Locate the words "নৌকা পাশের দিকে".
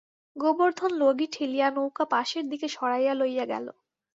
1.69-2.67